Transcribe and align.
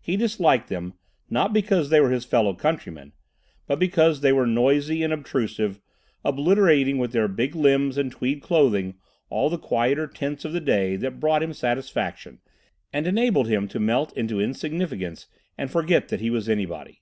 He 0.00 0.16
disliked 0.16 0.68
them, 0.68 0.94
not 1.28 1.52
because 1.52 1.90
they 1.90 1.98
were 1.98 2.12
his 2.12 2.24
fellow 2.24 2.54
countrymen, 2.54 3.12
but 3.66 3.80
because 3.80 4.20
they 4.20 4.32
were 4.32 4.46
noisy 4.46 5.02
and 5.02 5.12
obtrusive, 5.12 5.80
obliterating 6.24 6.96
with 6.96 7.10
their 7.10 7.26
big 7.26 7.56
limbs 7.56 7.98
and 7.98 8.12
tweed 8.12 8.40
clothing 8.40 8.94
all 9.30 9.50
the 9.50 9.58
quieter 9.58 10.06
tints 10.06 10.44
of 10.44 10.52
the 10.52 10.60
day 10.60 10.94
that 10.94 11.18
brought 11.18 11.42
him 11.42 11.52
satisfaction 11.52 12.38
and 12.92 13.08
enabled 13.08 13.48
him 13.48 13.66
to 13.66 13.80
melt 13.80 14.16
into 14.16 14.40
insignificance 14.40 15.26
and 15.58 15.72
forget 15.72 16.06
that 16.06 16.20
he 16.20 16.30
was 16.30 16.48
anybody. 16.48 17.00